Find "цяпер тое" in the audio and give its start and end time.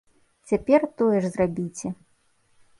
0.51-1.19